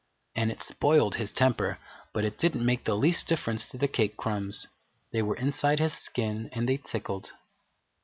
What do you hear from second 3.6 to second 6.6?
to the cake crumbs. They were inside his skin